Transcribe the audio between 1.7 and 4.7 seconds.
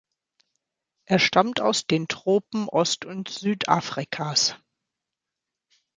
den Tropen Ost- und Südafrikas.